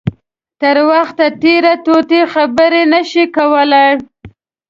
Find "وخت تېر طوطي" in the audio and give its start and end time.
0.91-2.21